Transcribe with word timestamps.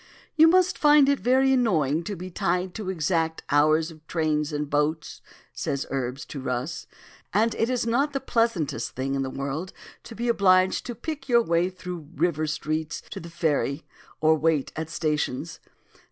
"You 0.35 0.47
must 0.47 0.79
find 0.79 1.07
it 1.09 1.19
very 1.19 1.53
annoying 1.53 2.03
to 2.05 2.15
be 2.15 2.31
tied 2.31 2.73
to 2.73 2.89
exact 2.89 3.43
hours 3.51 3.91
of 3.91 4.07
trains 4.07 4.51
and 4.51 4.67
boats," 4.67 5.21
says 5.53 5.85
Urbs 5.91 6.25
to 6.29 6.39
Rus, 6.39 6.87
"and 7.35 7.53
it 7.53 7.69
is 7.69 7.85
not 7.85 8.11
the 8.11 8.19
pleasantest 8.19 8.95
thing 8.95 9.13
in 9.13 9.21
the 9.21 9.29
world 9.29 9.73
to 10.05 10.15
be 10.15 10.27
obliged 10.27 10.87
to 10.87 10.95
pick 10.95 11.29
your 11.29 11.43
way 11.43 11.69
through 11.69 11.99
the 12.15 12.19
river 12.19 12.47
streets 12.47 13.03
to 13.11 13.19
the 13.19 13.29
ferry, 13.29 13.85
or 14.21 14.33
wait 14.35 14.71
at 14.75 14.89
stations. 14.89 15.59